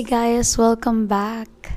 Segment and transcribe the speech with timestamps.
[0.00, 1.76] Hey guys, welcome back.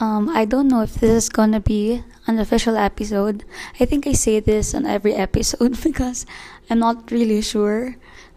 [0.00, 3.44] Um, I don't know if this is gonna be an official episode.
[3.78, 6.26] I think I say this on every episode because
[6.68, 7.94] I'm not really sure.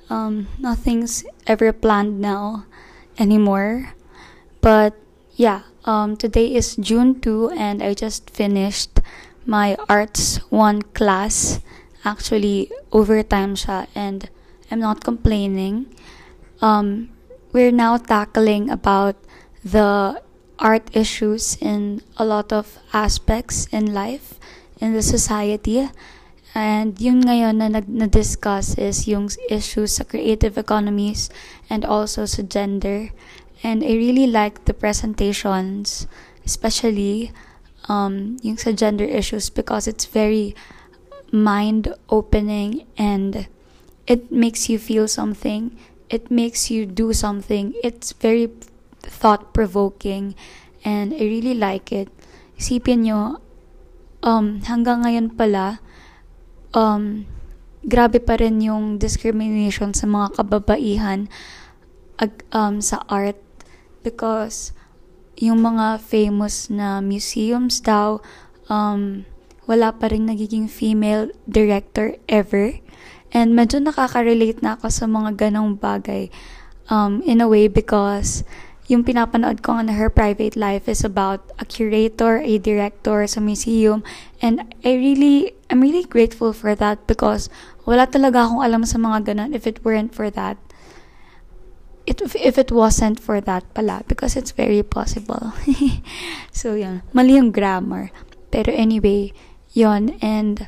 [0.08, 2.68] Um, nothing's ever planned now
[3.18, 3.98] anymore.
[4.62, 4.94] But
[5.34, 9.00] yeah, um, today is June 2 and I just finished
[9.48, 11.60] my Arts 1 class.
[12.06, 14.30] Actually, overtime siya and
[14.70, 15.90] I'm not complaining.
[16.62, 17.10] Um,
[17.54, 19.16] we're now tackling about
[19.64, 20.20] the
[20.60, 24.40] art issues in a lot of aspects in life,
[24.82, 25.90] in the society.
[26.56, 31.30] And yung ngayon na na-discuss is yung issues sa creative economies
[31.70, 33.10] and also sa gender.
[33.64, 36.06] And I really like the presentations,
[36.46, 37.32] especially
[37.90, 40.54] um, yung sa gender issues because it's very
[41.32, 43.48] mind-opening and
[44.06, 45.74] it makes you feel something
[46.14, 47.74] it makes you do something.
[47.82, 48.54] It's very
[49.02, 50.38] thought provoking
[50.86, 52.14] and I really like it.
[52.62, 53.42] Isipin nyo,
[54.22, 55.82] um, hanggang ngayon pala,
[56.78, 57.26] um,
[57.82, 61.26] grabe pa rin yung discrimination sa mga kababaihan
[62.22, 63.42] ag, um, sa art
[64.06, 64.72] because
[65.34, 68.22] yung mga famous na museums daw,
[68.70, 69.26] um,
[69.66, 72.78] wala pa rin nagiging female director ever.
[73.34, 76.30] And medyo nakaka-relate na ako sa mga ganong bagay
[76.94, 78.46] um, in a way because
[78.86, 84.04] yung pinapanood ko na her private life is about a curator, a director sa museum.
[84.38, 87.50] And I really, I'm really grateful for that because
[87.90, 90.62] wala talaga akong alam sa mga ganon if it weren't for that.
[92.06, 95.56] It, if it wasn't for that pala because it's very possible.
[96.52, 97.02] so, yun.
[97.16, 98.12] Mali yung grammar.
[98.52, 99.32] Pero anyway,
[99.72, 100.68] yon And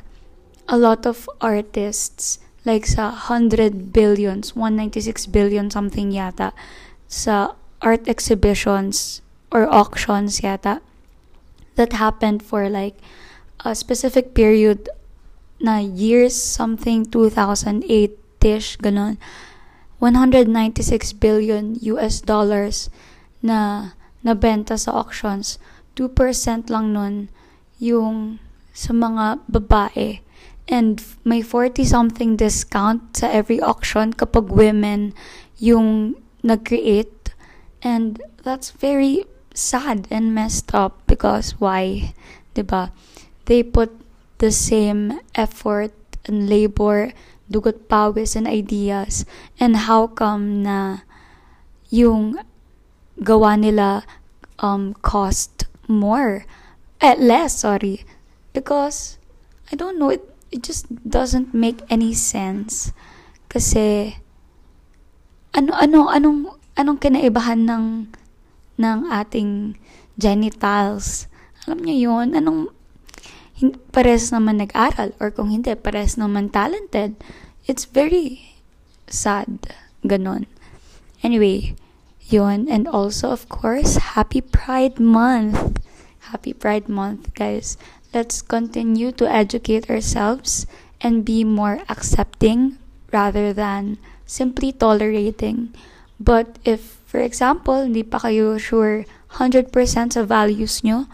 [0.66, 6.50] a lot of artists like sa 100 billions, 196 billion something yata
[7.06, 9.22] sa art exhibitions
[9.54, 10.82] or auctions yata
[11.78, 12.98] that happened for like
[13.62, 14.90] a specific period
[15.62, 19.16] na years something 2008-ish ganon
[19.98, 22.92] 196 billion US dollars
[23.40, 25.56] na nabenta sa auctions.
[25.96, 27.32] 2% lang nun
[27.80, 28.36] yung
[28.76, 30.20] sa mga babae
[30.66, 35.14] And may 40-something discount sa every auction kapag women
[35.58, 37.34] yung nag-create.
[37.82, 42.14] And that's very sad and messed up because why?
[42.54, 42.90] Diba?
[43.46, 43.94] They put
[44.38, 45.92] the same effort
[46.26, 47.12] and labor,
[47.50, 49.24] dugot pawis and ideas.
[49.58, 51.06] And how come na
[51.88, 52.38] yung
[53.22, 54.04] gawa nila
[54.58, 56.44] um, cost more?
[57.00, 58.04] Eh, less, sorry.
[58.52, 59.18] Because,
[59.70, 60.24] I don't know, it,
[60.56, 62.96] it just doesn't make any sense.
[63.52, 64.16] Kasi,
[65.52, 67.84] ano, ano, anong, anong kinaibahan ng,
[68.80, 69.76] ng ating
[70.16, 71.28] genitals?
[71.68, 72.32] Alam niyo yun?
[72.32, 72.72] Anong,
[73.92, 77.20] pares naman nag-aral or kung hindi, pares naman talented.
[77.68, 78.56] It's very
[79.08, 79.76] sad.
[80.06, 80.46] Ganon.
[81.22, 81.74] Anyway,
[82.28, 82.68] yun.
[82.68, 85.82] And also, of course, Happy Pride Month.
[86.30, 87.78] Happy Pride Month, guys.
[88.16, 90.64] Let's continue to educate ourselves
[91.04, 92.80] and be more accepting
[93.12, 95.76] rather than simply tolerating.
[96.16, 99.04] But if, for example, hindi pa kayo sure
[99.36, 99.68] 100%
[100.16, 101.04] sa values nyo,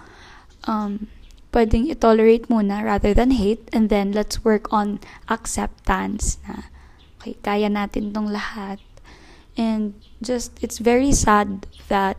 [0.71, 1.11] um,
[1.51, 6.71] pwedeng i-tolerate muna rather than hate and then let's work on acceptance na
[7.19, 8.79] okay, kaya natin tong lahat.
[9.59, 12.17] And just, it's very sad that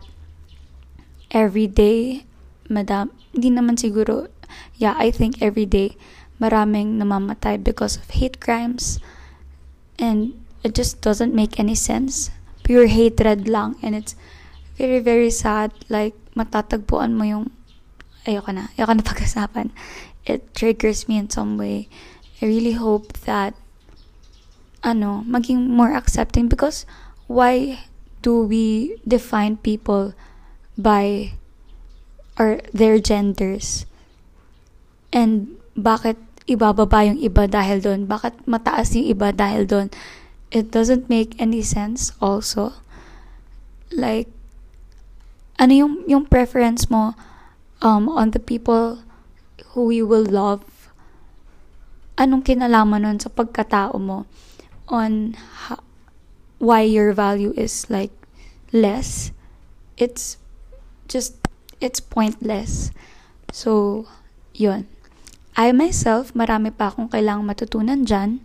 [1.32, 2.28] every day,
[2.68, 4.30] madam, hindi naman siguro
[4.76, 5.96] yeah, I think every day
[6.40, 8.98] maraming namamatay because of hate crimes
[9.98, 12.30] and it just doesn't make any sense.
[12.64, 14.16] Pure hatred lang and it's
[14.76, 17.44] very very sad like matatagpuan mo yung
[18.26, 19.70] ayoko na, ayoko na pag-usapan.
[20.24, 21.88] It triggers me in some way.
[22.40, 23.54] I really hope that
[24.82, 26.84] ano, maging more accepting because
[27.26, 27.80] why
[28.20, 30.12] do we define people
[30.76, 31.32] by
[32.38, 33.86] or their genders?
[35.14, 36.18] And bakit
[36.50, 38.10] ibababa yung iba dahil doon?
[38.10, 39.88] Bakit mataas yung iba dahil doon?
[40.50, 42.74] It doesn't make any sense also.
[43.94, 44.26] Like,
[45.54, 47.14] ano yung, yung preference mo
[47.78, 49.06] um, on the people
[49.72, 50.66] who you will love?
[52.18, 54.26] Anong kinalaman nun sa pagkatao mo
[54.90, 55.82] on ha-
[56.58, 58.14] why your value is like
[58.74, 59.30] less?
[59.94, 60.38] It's
[61.06, 61.38] just,
[61.78, 62.90] it's pointless.
[63.50, 64.06] So,
[64.54, 64.86] yun.
[65.54, 68.42] I myself, marami pa akong kailangang matutunan dyan.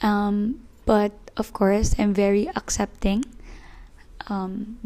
[0.00, 3.24] Um, but, of course, I'm very accepting.
[4.28, 4.80] Um,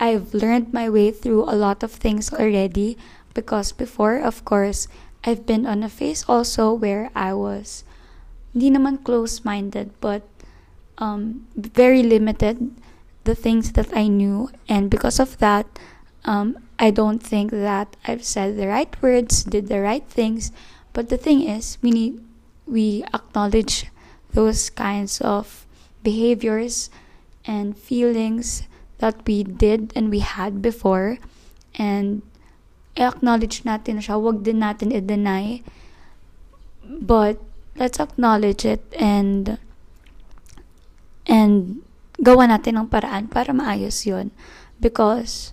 [0.00, 2.98] I've learned my way through a lot of things already
[3.34, 4.88] because before, of course,
[5.24, 7.84] I've been on a phase also where I was
[8.52, 10.26] hindi naman close-minded but
[10.98, 12.74] um, very limited
[13.24, 15.66] the things that I knew and because of that
[16.24, 20.50] um, I don't think that I've said the right words did the right things
[20.92, 22.20] but the thing is we need
[22.66, 23.90] we acknowledge
[24.32, 25.66] those kinds of
[26.02, 26.88] behaviors
[27.44, 28.62] and feelings
[28.98, 31.18] that we did and we had before.
[31.74, 32.22] And
[32.96, 35.64] acknowledge natin siya wag din natin i-deny.
[36.84, 37.40] But
[37.74, 39.58] let's acknowledge it and
[41.26, 41.82] and
[42.20, 44.30] gawa natin ng paraan para maayos yun.
[44.80, 45.52] Because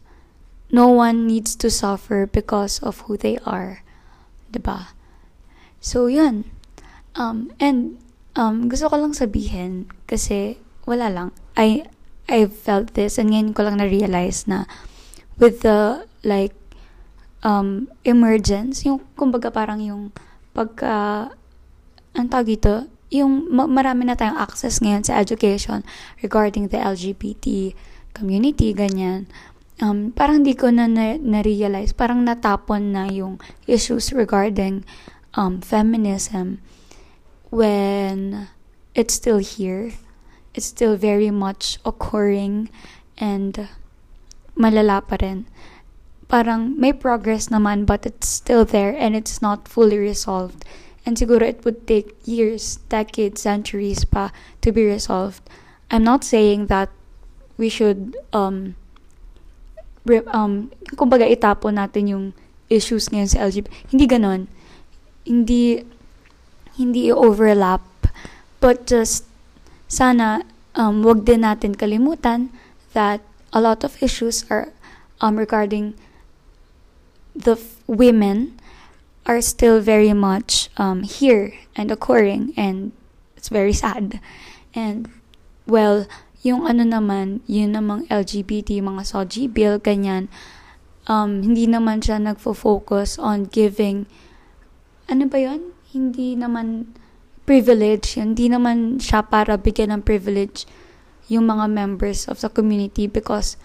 [0.72, 3.84] no one needs to suffer because of who they are.
[4.52, 4.97] 'di ba
[5.80, 6.48] so yun.
[7.18, 7.98] Um and
[8.38, 11.30] um gusto ko lang sabihin kasi wala lang.
[11.58, 11.88] I
[12.28, 14.68] I felt this and ngayon ko lang na-realize na
[15.40, 16.56] with the like
[17.46, 20.14] um emergence yung kumbaga parang yung
[20.58, 21.30] pagka
[22.18, 22.90] ang tawag dito?
[23.14, 25.86] Yung marami na tayong access ngayon sa education
[26.20, 27.78] regarding the LGBT
[28.18, 29.30] community ganyan.
[29.78, 33.38] Um, parang di ko na, na na-realize parang natapon na yung
[33.70, 34.82] issues regarding
[35.34, 36.62] um, feminism
[37.50, 38.48] when
[38.96, 39.92] it's still here
[40.58, 42.68] it's still very much occurring
[43.22, 43.70] and
[44.58, 45.46] malala pa rin.
[46.28, 50.66] Parang may progress naman but it's still there and it's not fully resolved.
[51.06, 54.34] And siguro it would take years, decades, centuries pa
[54.66, 55.46] to be resolved.
[55.94, 56.90] I'm not saying that
[57.56, 58.76] we should um
[60.34, 62.26] um kumbaga itapon natin yung
[62.68, 63.70] issues ngayon sa LGBT.
[63.94, 64.42] Hindi ganon.
[65.28, 65.84] Hindi
[66.78, 67.84] hindi overlap
[68.62, 69.26] but just
[69.90, 70.46] sana
[70.78, 72.54] um, wag din natin kalimutan
[72.94, 73.20] that
[73.52, 74.70] a lot of issues are
[75.20, 75.98] um, regarding
[77.34, 78.54] the f- women
[79.26, 82.94] are still very much um, here and occurring and
[83.36, 84.22] it's very sad.
[84.78, 85.10] And
[85.66, 86.06] well
[86.46, 90.30] yung ano naman yun namang LGBT mga SOGI bill ganyan
[91.10, 94.06] um, hindi naman siya nagfo-focus on giving
[95.08, 96.92] ano ba yun hindi naman
[97.48, 98.20] privilege.
[98.20, 100.68] Hindi naman siya para bigyan ng privilege
[101.32, 103.56] yung mga members of the community because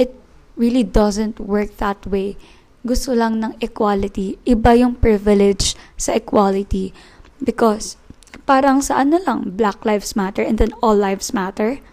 [0.00, 0.16] it
[0.56, 2.40] really doesn't work that way.
[2.82, 4.40] Gusto lang ng equality.
[4.48, 6.96] Iba yung privilege sa equality.
[7.44, 8.00] Because
[8.48, 11.84] parang sa ano lang, Black Lives Matter and then All Lives Matter.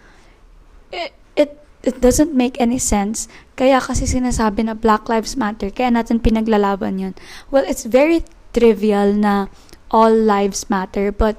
[0.88, 3.28] It, it, it doesn't make any sense.
[3.60, 7.14] Kaya kasi sinasabi na Black Lives Matter, kaya natin pinaglalaban yun.
[7.52, 8.24] Well, it's very
[8.56, 9.52] trivial na
[9.92, 11.36] all lives matter, but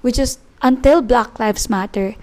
[0.00, 2.16] we just, until Black Lives Matter,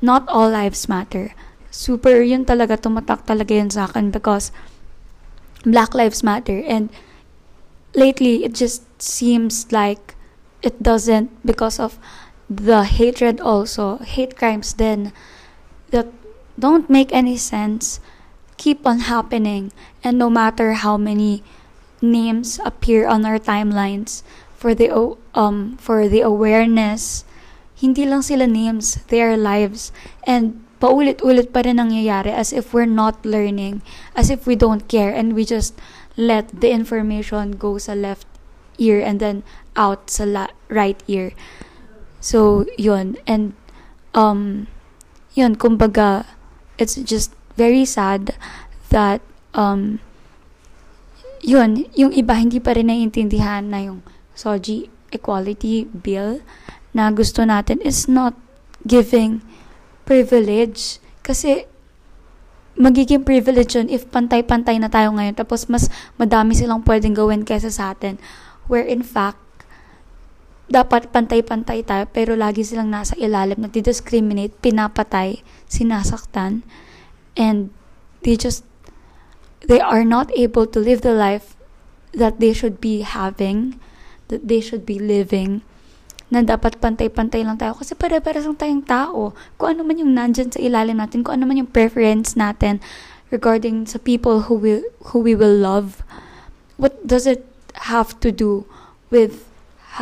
[0.00, 1.32] not all lives matter.
[1.70, 4.52] Super, yun talaga, tumatak talaga yun sa akin because
[5.64, 6.60] Black Lives Matter.
[6.68, 6.92] And
[7.96, 10.14] lately, it just seems like
[10.62, 11.98] it doesn't because of
[12.48, 15.12] the hatred also, hate crimes then
[15.90, 16.06] that
[16.58, 18.00] don't make any sense
[18.56, 19.72] keep on happening
[20.02, 21.42] and no matter how many
[22.00, 24.22] names appear on our timelines
[24.56, 24.90] for the
[25.34, 27.24] um for the awareness.
[27.76, 29.92] Hindi lang sila names they are lives.
[30.24, 33.80] And paulit-ulit pa rin nangyayari as if we're not learning
[34.12, 35.72] as if we don't care and we just
[36.16, 38.28] let the information go sa left
[38.76, 39.40] ear and then
[39.76, 41.32] out sa la- right ear.
[42.20, 43.16] So yun.
[43.24, 43.56] And
[44.12, 44.68] um
[45.36, 46.24] yun kumbaga
[46.76, 48.36] it's just very sad
[48.92, 49.20] that
[49.56, 50.00] um
[51.46, 54.02] yun yung iba hindi pa rin naiintindihan na yung
[54.34, 56.42] SOGI Equality Bill
[56.90, 58.34] na gusto natin is not
[58.82, 59.38] giving
[60.02, 60.98] privilege.
[61.22, 61.70] Kasi
[62.74, 65.86] magiging privilege yun if pantay-pantay na tayo ngayon tapos mas
[66.18, 68.18] madami silang pwedeng gawin kaysa sa atin.
[68.66, 69.38] Where in fact,
[70.66, 76.66] dapat pantay-pantay tayo pero lagi silang nasa ilalim, nagdi-discriminate, pinapatay, sinasaktan,
[77.38, 77.70] and
[78.26, 78.66] they just,
[79.66, 81.54] they are not able to live the life
[82.14, 83.78] that they should be having
[84.28, 85.62] that they should be living
[86.26, 89.30] na dapat pantay-pantay lang tayo kasi pare-pares lang tayong tao.
[89.54, 92.82] Kung ano man yung nandyan sa ilalim natin, kung ano man yung preference natin
[93.30, 96.02] regarding sa people who will who we will love,
[96.82, 97.46] what does it
[97.86, 98.66] have to do
[99.14, 99.46] with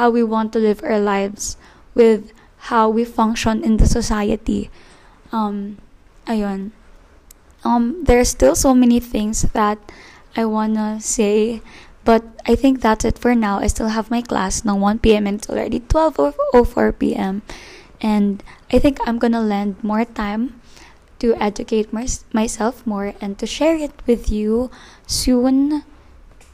[0.01, 1.61] how we want to live our lives,
[1.93, 2.33] with
[2.73, 4.73] how we function in the society?
[5.29, 5.77] Um,
[6.25, 6.73] ayun.
[7.65, 9.79] Um, there are still so many things that
[10.37, 11.63] I wanna say
[12.05, 13.59] But I think that's it for now.
[13.61, 15.27] I still have my class now 1 p.m.
[15.27, 17.41] and it's already 12:04 p.m.
[18.01, 20.61] And I think I'm gonna lend more time
[21.21, 24.71] to educate my, myself more and to share it with you
[25.07, 25.85] soon.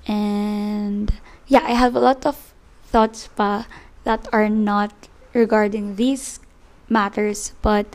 [0.07, 1.13] And
[1.47, 2.55] yeah, I have a lot of
[2.87, 3.67] thoughts pa
[4.07, 4.95] that are not
[5.35, 6.39] regarding these
[6.89, 7.87] matters, but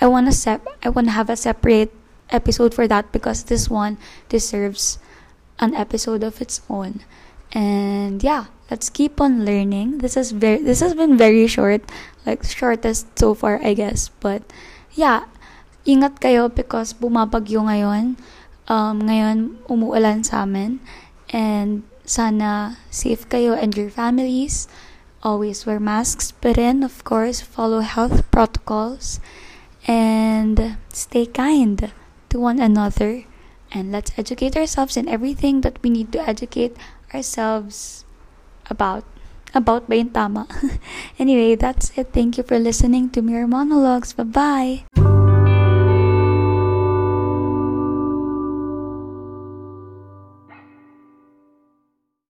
[0.00, 1.94] I want to sep- I want to have a separate
[2.34, 3.96] episode for that because this one
[4.28, 4.98] deserves
[5.62, 7.06] an episode of its own.
[7.54, 9.98] And yeah, let's keep on learning.
[10.02, 11.86] This is very this has been very short,
[12.26, 14.10] like shortest so far, I guess.
[14.18, 14.42] But
[14.98, 15.30] yeah,
[15.86, 18.18] ingat kayo because bumabagyo ngayon.
[18.66, 20.82] Um, ngayon umuulan sa amin.
[21.30, 24.66] And sana safe kayo and your families.
[25.24, 29.24] Always wear masks, but then of course follow health protocols
[29.88, 31.96] and stay kind
[32.34, 33.22] to one another.
[33.70, 36.76] And let's educate ourselves in everything that we need to educate
[37.14, 38.04] ourselves
[38.66, 39.06] about.
[39.54, 40.50] About ba yung tama?
[41.22, 42.10] anyway, that's it.
[42.10, 44.10] Thank you for listening to Mirror Monologues.
[44.10, 45.13] Bye-bye!